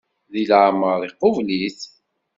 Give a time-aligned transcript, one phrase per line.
[0.33, 1.79] Deg leɛmer iqubel-it.